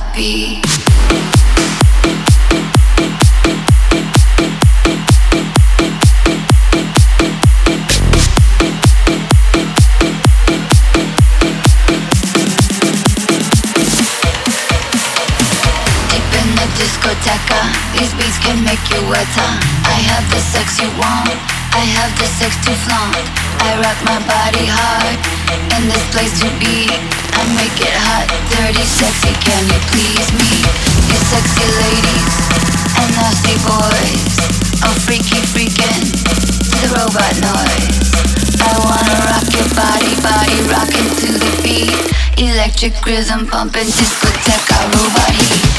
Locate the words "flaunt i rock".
22.84-23.96